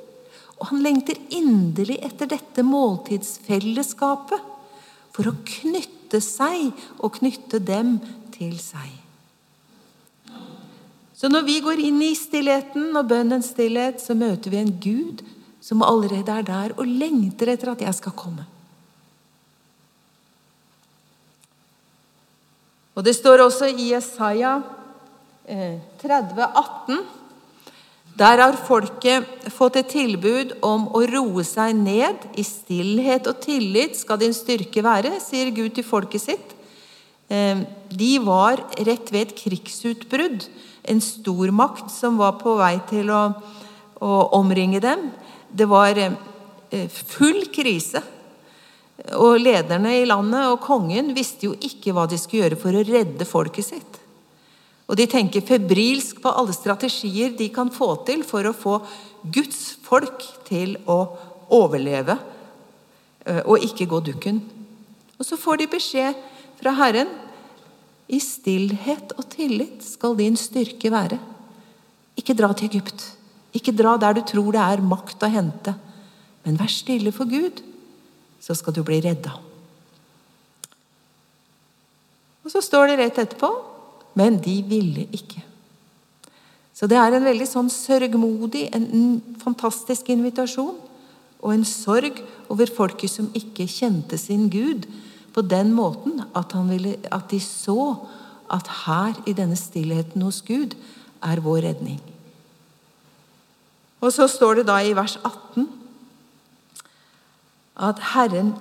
[0.56, 4.52] Og han lengter inderlig etter dette måltidsfellesskapet
[5.16, 7.98] for å knytte seg og knytte dem
[8.34, 8.90] til seg.
[11.16, 15.22] Så når vi går inn i stillheten og bønnens stillhet, så møter vi en Gud
[15.64, 18.44] som allerede er der og lengter etter at jeg skal komme.
[22.96, 24.58] Og Det står også i Jesaja
[25.46, 27.00] 30, eh, 18
[28.16, 32.22] der har folket fått et tilbud om å roe seg ned.
[32.40, 36.54] I stillhet og tillit skal din styrke være, sier Gud til folket sitt.
[37.28, 40.46] Ehm, de var rett ved et krigsutbrudd,
[40.88, 43.22] en stormakt som var på vei til å,
[44.00, 45.10] å omringe dem.
[45.52, 46.16] Det var eh,
[46.70, 48.00] eh, full krise.
[49.20, 52.86] Og lederne i landet og kongen visste jo ikke hva de skulle gjøre for å
[52.86, 54.00] redde folket sitt.
[54.86, 58.76] Og de tenker febrilsk på alle strategier de kan få til for å få
[59.34, 61.00] Guds folk til å
[61.54, 62.14] overleve
[63.26, 64.40] eh, og ikke gå dukken.
[65.18, 66.22] Og så får de beskjed
[66.60, 67.10] fra Herren
[68.06, 71.18] i stillhet og tillit skal din styrke være.
[72.16, 73.02] Ikke dra til Egypt.
[73.56, 75.74] Ikke dra der du tror det er makt å hente.
[76.46, 77.58] Men vær stille for Gud,
[78.38, 79.34] så skal du bli redda.
[82.46, 83.50] Og så står det rett etterpå
[84.16, 85.42] men de ville ikke.
[86.76, 90.76] Så det er en veldig sånn sørgmodig, en fantastisk invitasjon.
[91.40, 92.18] Og en sorg
[92.52, 94.88] over folket som ikke kjente sin Gud
[95.36, 97.94] på den måten at, ville, at de så
[98.52, 100.76] at her, i denne stillheten hos Gud,
[101.24, 102.00] er vår redning.
[104.00, 105.66] Og så står det da i vers 18
[107.86, 108.54] at Herren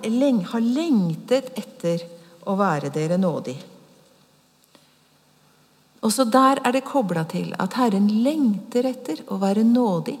[0.50, 2.02] har lengtet etter
[2.44, 3.56] å være dere nådig.
[6.06, 10.18] Også der er det kobla til at Herren lengter etter å være nådig,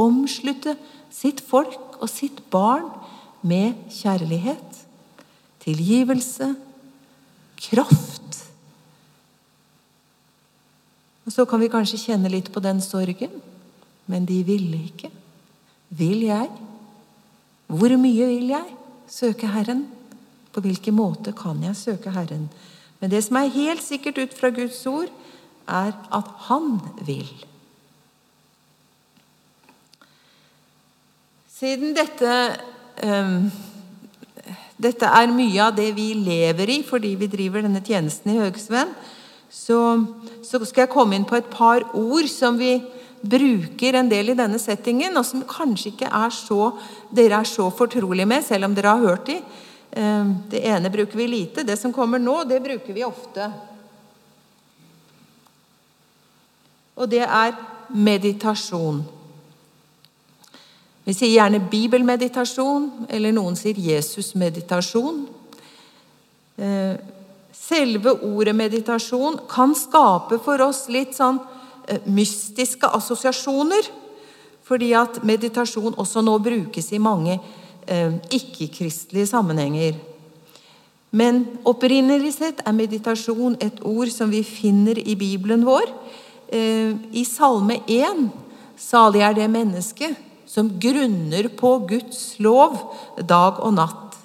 [0.00, 0.74] omslutte
[1.12, 2.90] sitt folk og sitt barn
[3.46, 4.82] med kjærlighet,
[5.62, 6.52] tilgivelse,
[7.62, 8.42] kraft.
[11.24, 13.32] Og Så kan vi kanskje kjenne litt på den sorgen,
[14.06, 15.08] men de ville ikke.
[15.88, 16.50] Vil jeg?
[17.72, 18.76] Hvor mye vil jeg
[19.08, 19.86] søke Herren?
[20.52, 22.50] På hvilken måte kan jeg søke Herren?
[23.00, 25.10] Men det som er helt sikkert ut fra Guds ord,
[25.68, 27.28] er at han vil.
[31.52, 32.32] Siden dette
[33.04, 33.50] um,
[34.82, 38.90] dette er mye av det vi lever i fordi vi driver denne tjenesten i Høgsven,
[39.52, 39.78] så,
[40.42, 42.78] så, skal jeg komme inn på et par ord som vi
[43.22, 46.72] bruker en del i denne settingen, og som kanskje ikke er så,
[47.14, 49.36] dere er så fortrolige med, selv om dere har hørt de.
[50.00, 51.66] Ehm, det ene bruker vi lite.
[51.68, 53.46] Det som kommer nå, det bruker vi ofte.
[57.02, 57.56] Og det er
[57.90, 59.00] meditasjon.
[61.02, 65.24] Vi sier gjerne bibelmeditasjon, eller noen sier Jesusmeditasjon.
[66.62, 66.94] Eh,
[67.52, 71.40] selve ordet meditasjon kan skape for oss litt sånn
[71.90, 73.90] eh, mystiske assosiasjoner.
[74.62, 77.40] Fordi at meditasjon også nå brukes i mange
[77.86, 79.94] Eh, ikke-kristelige sammenhenger.
[81.10, 85.90] Men opprinnelig sett er meditasjon et ord som vi finner i Bibelen vår.
[86.52, 88.28] Eh, I Salme 1
[88.76, 92.74] Salig er det mennesket som grunner på Guds lov
[93.16, 94.18] dag og natt.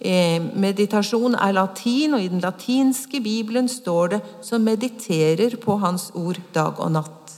[0.00, 6.10] Eh, meditasjon er latin, og i den latinske bibelen står det 'som mediterer på Hans
[6.14, 7.34] ord dag og natt'.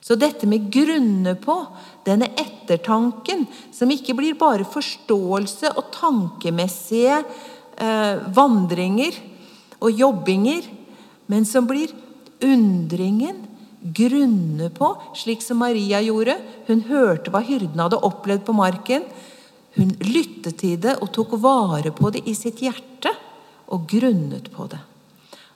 [0.00, 1.66] Så dette med grunne på,
[2.04, 7.24] denne ettertanken, som ikke blir bare forståelse og tankemessige
[7.76, 9.12] eh, vandringer
[9.80, 10.62] og jobbinger,
[11.26, 11.88] men som blir
[12.44, 13.46] undringen,
[13.80, 16.36] grunne på, slik som Maria gjorde.
[16.68, 19.06] Hun hørte hva hyrdene hadde opplevd på marken.
[19.76, 23.12] Hun lyttet til det og tok vare på det i sitt hjerte
[23.70, 24.80] og grunnet på det.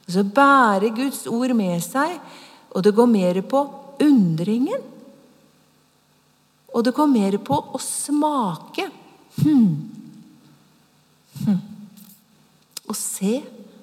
[0.08, 2.18] Så bærer Guds ord med seg,
[2.74, 3.62] og det går mer på
[4.04, 4.82] undringen.
[6.74, 8.88] Og det går mer på å smake.
[9.38, 9.90] Hmm.
[11.44, 11.60] Hmm.
[12.88, 13.42] Og se.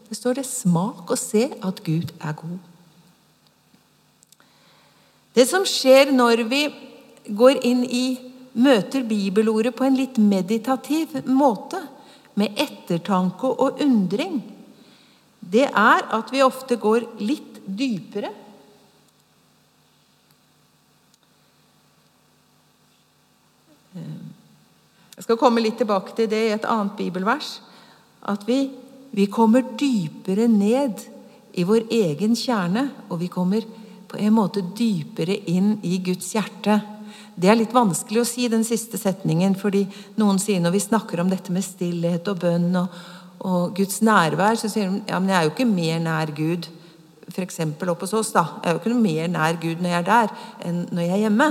[0.09, 2.70] Det står det 'smak og se at Gud er god'.
[5.33, 6.65] Det som skjer når vi
[7.31, 8.05] går inn i
[8.53, 11.79] møter bibelordet på en litt meditativ måte,
[12.39, 14.37] med ettertanke og undring,
[15.39, 18.29] det er at vi ofte går litt dypere
[25.21, 27.59] Jeg skal komme litt tilbake til det i et annet bibelvers.
[28.25, 28.71] At vi,
[29.13, 31.03] vi kommer dypere ned
[31.53, 33.67] i vår egen kjerne, og vi kommer
[34.11, 36.81] på en måte dypere inn i Guds hjerte.
[37.35, 39.85] Det er litt vanskelig å si, den siste setningen, fordi
[40.19, 42.97] noen sier når vi snakker om dette med stillhet og bønn og,
[43.47, 46.67] og Guds nærvær, så sier de ja, men jeg er jo ikke mer nær Gud.
[47.31, 47.61] F.eks.
[47.63, 48.33] oppe hos oss.
[48.35, 48.43] da.
[48.59, 50.35] Jeg er jo ikke noe mer nær Gud når jeg er der,
[50.67, 51.49] enn når jeg er hjemme.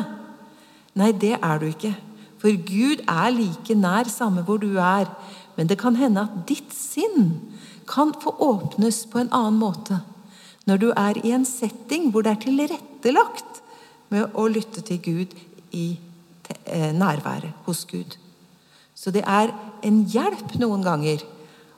[1.01, 1.95] Nei, det er du ikke.
[2.41, 5.09] For Gud er like nær samme hvor du er.
[5.57, 7.33] Men det kan hende at ditt sinn
[7.89, 10.03] kan få åpnes på en annen måte
[10.71, 13.61] når du er i en setting hvor det er tilrettelagt
[14.15, 15.35] med å lytte til Gud
[15.75, 15.87] i
[16.65, 18.17] eh, nærværet hos Gud.
[18.95, 19.51] Så det er
[19.87, 21.23] en hjelp noen ganger.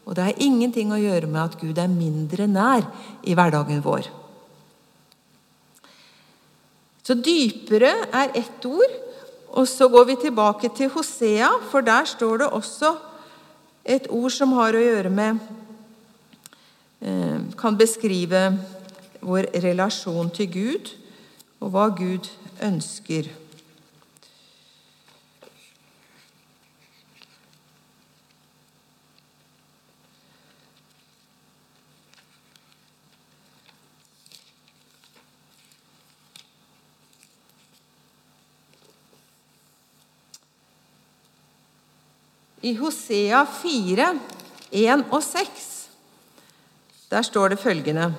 [0.03, 2.89] Og det har ingenting å gjøre med at Gud er mindre nær
[3.23, 4.09] i hverdagen vår.
[7.03, 9.01] Så dypere er ett ord,
[9.53, 12.95] Og så går vi tilbake til Hosea, for der står det også
[13.85, 15.43] et ord som har å gjøre med
[17.05, 18.47] eh, Kan beskrive
[19.23, 20.91] vår relasjon til Gud,
[21.63, 22.27] og hva Gud
[22.63, 23.31] ønsker.
[42.63, 44.05] I Hosea 4,
[44.71, 45.65] 1 og 6,
[47.11, 48.13] der står det følgende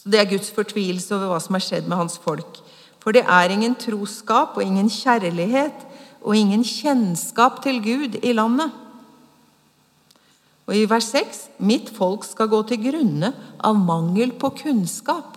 [0.00, 2.60] så Det er Guds fortvilelse over hva som har skjedd med hans folk.
[3.00, 5.84] For det er ingen troskap og ingen kjærlighet
[6.20, 8.72] og ingen kjennskap til Gud i landet.
[10.68, 15.36] Og i vers 6.: Mitt folk skal gå til grunne av mangel på kunnskap.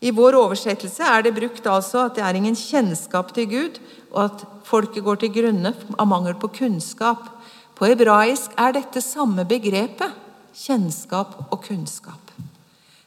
[0.00, 3.78] I vår oversettelse er det brukt altså at det er ingen kjennskap til Gud,
[4.10, 7.28] og at folket går til grunne av mangel på kunnskap.
[7.76, 10.16] På hebraisk er dette samme begrepet
[10.56, 12.29] kjennskap og kunnskap.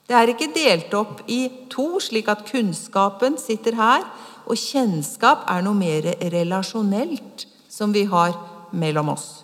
[0.07, 4.03] Det er ikke delt opp i to, slik at kunnskapen sitter her,
[4.43, 8.35] og kjennskap er noe mer relasjonelt som vi har
[8.75, 9.43] mellom oss.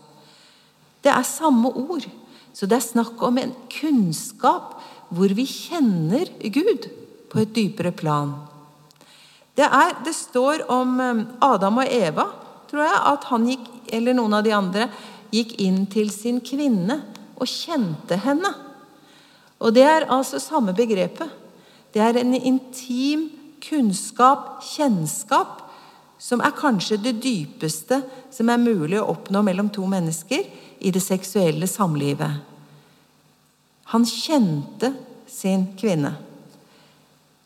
[0.99, 2.03] Det er samme ord,
[2.51, 4.75] så det er snakk om en kunnskap
[5.15, 6.89] hvor vi kjenner Gud
[7.31, 8.35] på et dypere plan.
[9.55, 12.27] Det, er, det står om um, Adam og Eva,
[12.69, 14.89] tror jeg, at han gikk, eller noen av de andre
[15.33, 17.01] gikk inn til sin kvinne
[17.39, 18.51] og kjente henne.
[19.59, 21.29] Og det er altså samme begrepet.
[21.93, 23.29] Det er en intim
[23.63, 25.65] kunnskap, kjennskap,
[26.19, 28.01] som er kanskje det dypeste
[28.31, 30.47] som er mulig å oppnå mellom to mennesker
[30.79, 32.39] i det seksuelle samlivet.
[33.91, 34.93] Han kjente
[35.27, 36.13] sin kvinne.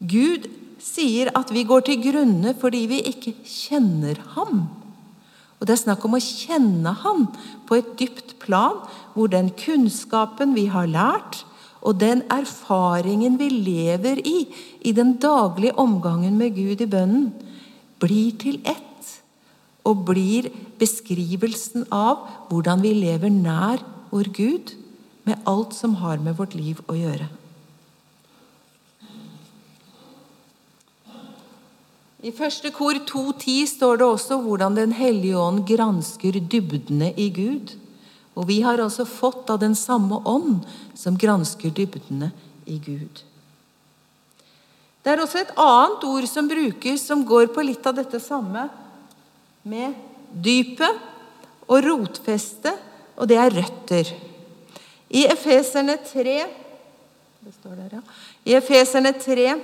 [0.03, 0.49] Gud
[0.83, 4.65] sier at vi går til grunne fordi vi ikke kjenner ham.
[5.59, 7.27] Og Det er snakk om å kjenne ham
[7.69, 8.81] på et dypt plan,
[9.13, 11.45] hvor den kunnskapen vi har lært,
[11.83, 14.47] og den erfaringen vi lever i
[14.81, 17.33] i den daglige omgangen med Gud i bønnen,
[17.99, 18.79] blir til ett.
[19.83, 20.47] Og blir
[20.79, 24.75] beskrivelsen av hvordan vi lever nær vår Gud,
[25.27, 27.27] med alt som har med vårt liv å gjøre.
[32.23, 37.75] I første kor 2.10 står det også hvordan Den hellige ånd gransker dybdene i Gud.
[38.33, 40.65] Og vi har altså fått av den samme ånd
[40.97, 42.31] som gransker dybdene
[42.65, 43.21] i Gud.
[45.03, 48.69] Det er også et annet ord som brukes, som går på litt av dette samme,
[49.63, 49.95] med
[50.31, 51.01] dypet
[51.67, 52.71] og rotfeste,
[53.19, 54.09] og det er røtter.
[55.13, 56.35] I Efeserne 3
[57.43, 58.01] Det står der, ja.
[58.47, 59.57] I Efeserne 3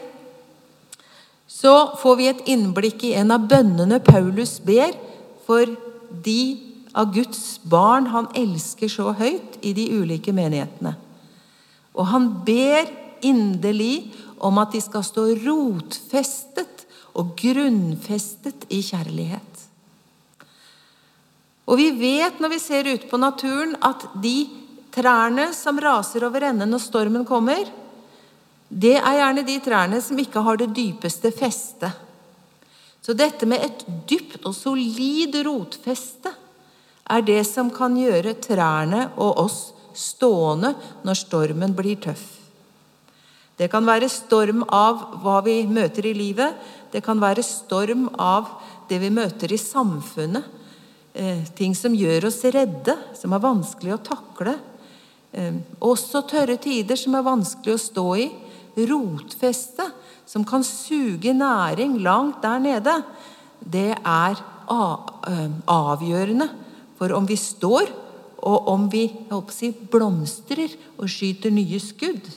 [1.50, 4.92] så får vi et innblikk i en av bønnene Paulus ber
[5.48, 5.72] for
[6.12, 10.96] de av Guds barn han elsker så høyt i de ulike menighetene.
[11.94, 12.90] Og han ber
[13.26, 14.10] inderlig
[14.40, 16.86] om at de skal stå rotfestet
[17.20, 19.46] og grunnfestet i kjærlighet.
[21.70, 24.48] Og vi vet når vi ser ute på naturen, at de
[24.94, 27.68] trærne som raser over ende når stormen kommer,
[28.70, 31.94] det er gjerne de trærne som ikke har det dypeste festet.
[33.02, 36.34] Så dette med et dypt og solid rotfeste
[37.10, 39.60] er det som kan gjøre trærne og oss
[39.98, 42.26] stående når stormen blir tøff.
[43.60, 46.56] Det kan være storm av hva vi møter i livet.
[46.94, 48.48] Det kan være storm av
[48.88, 50.46] det vi møter i samfunnet.
[51.14, 54.56] Eh, ting som gjør oss redde, som er vanskelig å takle.
[55.34, 58.30] Eh, også tørre tider som er vanskelig å stå i
[58.88, 59.90] rotfeste
[60.30, 62.94] som kan suge næring langt der nede,
[63.60, 64.40] det er
[64.70, 66.48] avgjørende
[67.00, 67.90] for om vi står,
[68.40, 69.06] og om vi
[69.56, 72.28] si, blomstrer og skyter nye skudd.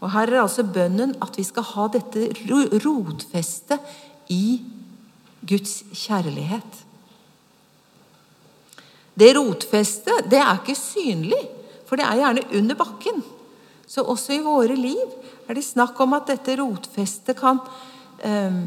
[0.00, 2.28] Og Her er altså bønnen at vi skal ha dette
[2.84, 3.80] rotfestet
[4.32, 4.60] i
[5.46, 6.82] Guds kjærlighet.
[9.16, 11.40] Det rotfestet det er ikke synlig,
[11.88, 13.22] for det er gjerne under bakken.
[13.88, 15.14] Så også i våre liv
[15.46, 17.62] er det snakk om at dette rotfestet kan
[18.20, 18.64] eh,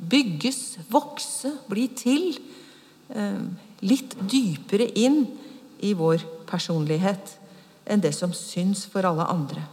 [0.00, 2.32] bygges, vokse, bli til
[3.80, 5.24] litt dypere inn
[5.82, 7.36] i vår personlighet
[7.90, 9.64] enn det som syns for alle andre.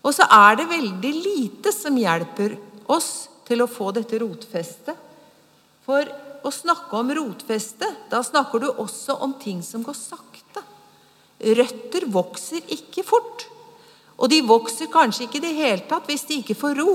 [0.00, 2.56] Og så er det veldig lite som hjelper
[2.90, 4.96] oss til å få dette rotfestet.
[5.84, 6.06] For
[6.46, 10.62] å snakke om rotfeste, da snakker du også om ting som går sakte.
[11.58, 13.46] Røtter vokser ikke fort.
[14.20, 16.94] Og de vokser kanskje ikke i det hele tatt hvis de ikke får ro.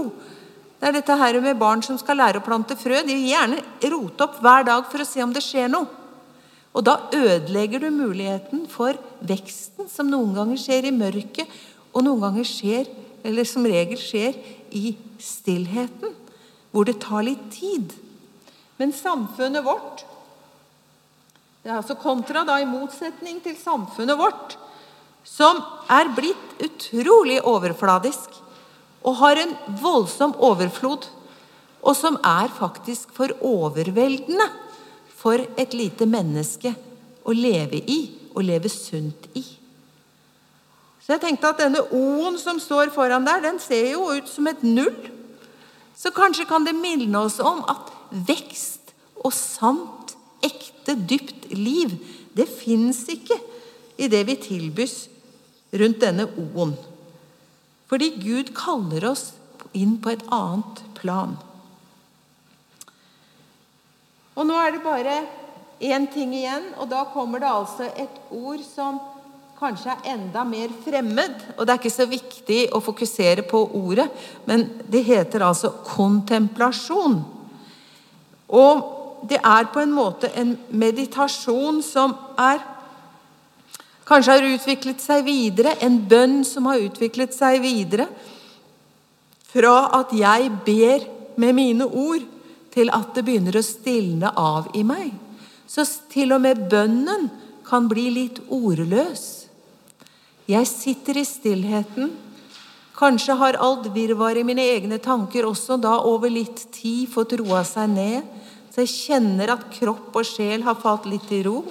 [0.79, 2.99] Det er dette her med barn som skal lære å plante frø.
[3.07, 3.61] De vil gjerne
[3.93, 5.87] rote opp hver dag for å se om det skjer noe.
[6.75, 11.47] Og da ødelegger du muligheten for veksten som noen ganger skjer i mørket,
[11.95, 12.89] og noen ganger skjer,
[13.23, 14.35] eller som regel skjer,
[14.75, 16.11] i stillheten.
[16.75, 17.95] Hvor det tar litt tid.
[18.75, 20.03] Men samfunnet vårt
[21.63, 24.51] Det er altså kontra, da, i motsetning til samfunnet vårt,
[25.25, 25.57] som
[25.89, 28.35] er blitt utrolig overfladisk
[29.05, 31.05] og har en voldsom overflod,
[31.85, 34.47] og som er faktisk for overveldende
[35.15, 36.73] for et lite menneske
[37.25, 37.99] å leve i
[38.33, 39.43] og leve sunt i.
[41.05, 44.49] Så jeg tenkte at denne O-en som står foran der, den ser jo ut som
[44.49, 44.95] et null.
[45.93, 47.93] Så kanskje kan det minne oss om at
[48.25, 51.93] vekst og sant, ekte, dypt liv,
[52.33, 53.37] det fins ikke
[54.01, 54.97] i det vi tilbys
[55.77, 56.73] rundt denne O-en.
[57.89, 59.33] Fordi Gud kaller oss
[59.75, 61.35] inn på et annet plan.
[64.35, 65.19] Og nå er det bare
[65.79, 68.99] én ting igjen, og da kommer det altså et ord som
[69.59, 71.37] kanskje er enda mer fremmed.
[71.55, 74.09] Og det er ikke så viktig å fokusere på ordet,
[74.47, 77.21] men det heter altså kontemplasjon.
[78.51, 78.91] Og
[79.29, 82.59] det er på en måte en meditasjon som er
[84.05, 88.05] Kanskje har utviklet seg videre, en bønn som har utviklet seg videre.
[89.49, 91.07] Fra at jeg ber
[91.41, 92.25] med mine ord,
[92.75, 95.13] til at det begynner å stilne av i meg.
[95.65, 97.29] Så til og med bønnen
[97.65, 99.47] kan bli litt ordløs.
[100.45, 102.11] Jeg sitter i stillheten.
[102.95, 107.63] Kanskje har alt virvar i mine egne tanker også da over litt tid fått roa
[107.67, 108.27] seg ned,
[108.71, 111.63] så jeg kjenner at kropp og sjel har falt litt i ro.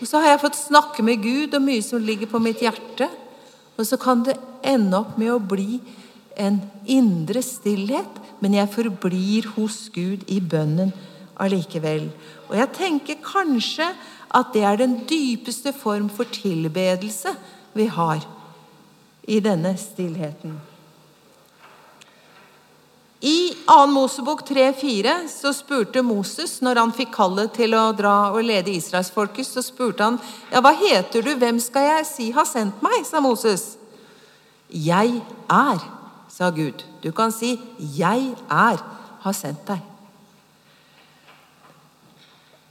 [0.00, 3.08] Og så har jeg fått snakke med Gud om mye som ligger på mitt hjerte.
[3.78, 5.80] Og så kan det ende opp med å bli
[6.40, 10.92] en indre stillhet, men jeg forblir hos Gud i bønnen
[11.40, 12.08] allikevel.
[12.50, 13.88] Og jeg tenker kanskje
[14.34, 17.34] at det er den dypeste form for tilbedelse
[17.74, 18.22] vi har
[19.30, 20.58] i denne stillheten.
[23.24, 23.86] I 2.
[23.88, 29.48] Mosebok 3,4 så spurte Moses, når han fikk kallet til å dra og lede israelsfolket,
[29.48, 30.18] så spurte han
[30.50, 32.98] ja, hva heter du, hvem skal jeg si har sendt meg?
[33.08, 33.78] sa Moses.
[34.68, 35.80] Jeg er,
[36.28, 36.84] sa Gud.
[37.00, 38.82] Du kan si 'Jeg er
[39.24, 39.88] har sendt deg'.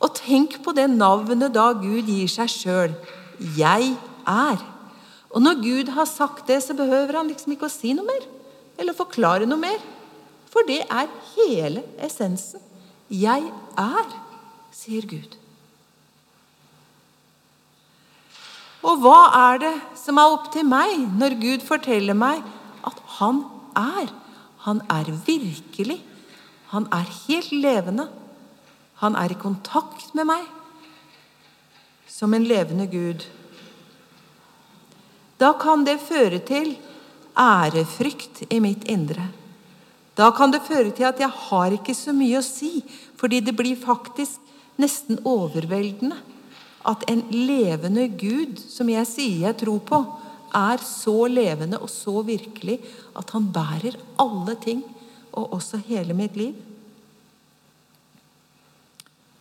[0.02, 2.94] Og tenk på det navnet da Gud gir seg sjøl.
[3.40, 3.98] 'Jeg
[4.28, 4.66] er'.
[5.34, 8.22] Og når Gud har sagt det, så behøver han liksom ikke å si noe mer.
[8.78, 9.80] Eller forklare noe mer.
[10.54, 12.62] For det er hele essensen.
[13.10, 14.14] Jeg er,
[14.74, 15.38] sier Gud.
[18.84, 19.20] Og hva
[19.52, 22.42] er det som er opp til meg når Gud forteller meg
[22.86, 23.46] at han
[23.80, 24.12] er?
[24.66, 26.02] Han er virkelig.
[26.74, 28.10] Han er helt levende.
[29.02, 30.46] Han er i kontakt med meg
[32.08, 33.26] som en levende Gud.
[35.42, 36.76] Da kan det føre til
[37.40, 39.26] ærefrykt i mitt indre.
[40.18, 42.84] Da kan det føre til at jeg har ikke så mye å si,
[43.18, 44.42] fordi det blir faktisk
[44.82, 46.20] nesten overveldende
[46.90, 50.02] at en levende Gud, som jeg sier jeg tror på,
[50.54, 52.78] er så levende og så virkelig
[53.18, 54.84] at han bærer alle ting,
[55.34, 56.54] og også hele mitt liv.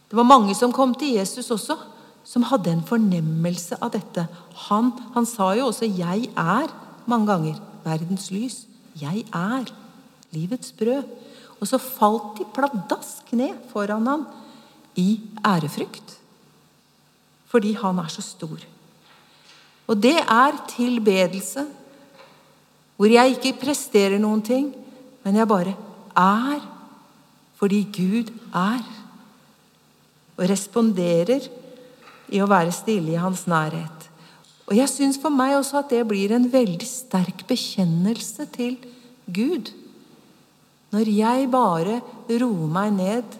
[0.08, 1.76] Det var mange som kom til Jesus også,
[2.24, 4.24] som hadde en fornemmelse av dette.
[4.68, 6.72] Han, han sa jo også 'Jeg er'
[7.06, 7.60] mange ganger.
[7.84, 8.66] Verdens lys.
[9.00, 9.64] Jeg er
[10.32, 11.04] livets brød.
[11.60, 14.26] Og så falt de pladask ned foran ham
[14.98, 16.18] i ærefrykt.
[17.46, 18.58] Fordi han er så stor.
[19.86, 21.66] Og det er tilbedelse
[22.96, 24.68] hvor jeg ikke presterer noen ting,
[25.24, 25.72] men jeg bare
[26.16, 26.60] er
[27.58, 28.82] fordi Gud er.
[30.38, 31.44] Og responderer
[32.32, 34.08] i å være stille i hans nærhet.
[34.66, 38.78] Og jeg syns for meg også at det blir en veldig sterk bekjennelse til
[39.28, 39.70] Gud.
[40.92, 43.36] Når jeg bare roer meg ned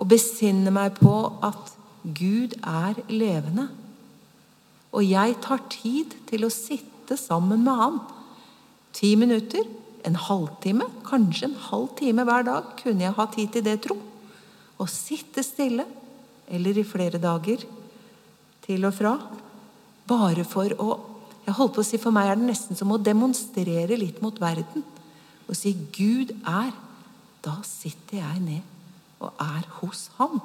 [0.00, 1.14] og besinner meg på
[1.46, 3.68] at Gud er levende,
[4.90, 8.00] og jeg tar tid til å sitte sammen med Han
[8.96, 9.62] Ti minutter,
[10.02, 13.94] en halvtime, kanskje en halv time hver dag kunne jeg ha tid til det, tro.
[14.80, 15.84] Å sitte stille,
[16.50, 17.62] eller i flere dager,
[18.64, 19.12] til og fra.
[20.10, 20.90] Bare for å
[21.46, 24.36] jeg holdt på å si For meg er det nesten som å demonstrere litt mot
[24.42, 24.84] verden
[25.50, 26.76] og sier 'Gud er',
[27.42, 28.62] da sitter jeg ned
[29.20, 30.38] og er hos ham.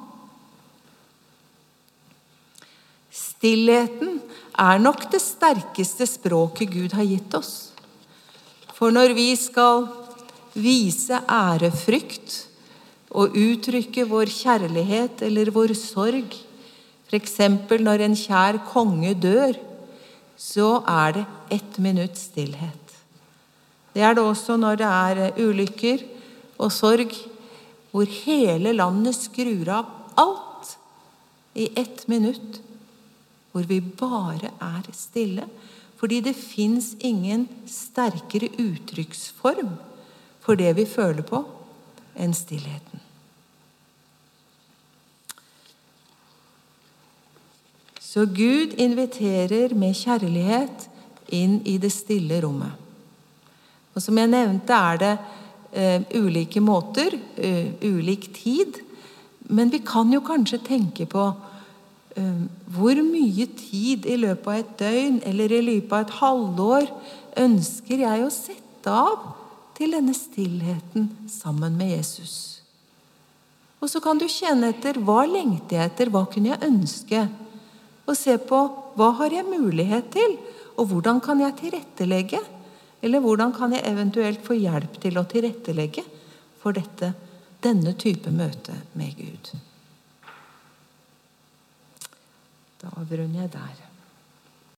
[3.10, 4.18] Stillheten
[4.58, 7.72] er nok det sterkeste språket Gud har gitt oss.
[8.76, 9.86] For når vi skal
[10.56, 12.34] vise ærefrykt
[13.16, 16.34] og uttrykke vår kjærlighet eller vår sorg,
[17.08, 17.38] f.eks.
[17.80, 19.54] når en kjær konge dør,
[20.36, 21.26] så er det
[21.56, 22.85] ett minutts stillhet.
[23.96, 26.02] Det er det også når det er ulykker
[26.60, 27.14] og sorg,
[27.88, 29.88] hvor hele landet skrur av
[30.20, 30.74] alt
[31.56, 32.60] i ett minutt.
[33.56, 35.48] Hvor vi bare er stille.
[35.96, 39.72] Fordi det fins ingen sterkere uttrykksform
[40.44, 41.40] for det vi føler på,
[42.20, 43.00] enn stillheten.
[47.96, 50.90] Så Gud inviterer med kjærlighet
[51.32, 52.85] inn i det stille rommet.
[53.96, 55.14] Og Som jeg nevnte, er det
[55.72, 58.82] uh, ulike måter, uh, ulik tid.
[59.48, 62.42] Men vi kan jo kanskje tenke på uh,
[62.76, 66.90] hvor mye tid i løpet av et døgn eller i løpet av et halvår
[67.46, 69.32] ønsker jeg å sette av
[69.76, 72.36] til denne stillheten sammen med Jesus.
[73.80, 77.26] Og så kan du kjenne etter hva lengter jeg etter, hva kunne jeg ønske?
[78.08, 78.60] Og se på
[78.96, 80.38] hva har jeg mulighet til,
[80.76, 82.40] og hvordan kan jeg tilrettelegge?
[83.04, 86.04] Eller hvordan kan jeg eventuelt få hjelp til å tilrettelegge
[86.62, 87.12] for dette,
[87.62, 89.52] denne type møte med Gud?
[92.80, 93.85] Da avrunder jeg der.